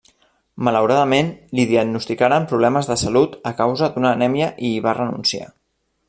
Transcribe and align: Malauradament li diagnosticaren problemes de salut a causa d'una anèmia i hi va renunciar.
Malauradament 0.67 1.27
li 1.59 1.65
diagnosticaren 1.73 2.47
problemes 2.53 2.89
de 2.91 2.97
salut 3.01 3.35
a 3.53 3.55
causa 3.63 3.91
d'una 3.97 4.13
anèmia 4.19 4.49
i 4.69 4.73
hi 4.75 4.81
va 4.87 4.99
renunciar. 5.01 5.51